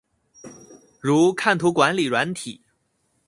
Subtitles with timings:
[0.99, 2.59] 如看圖管理軟體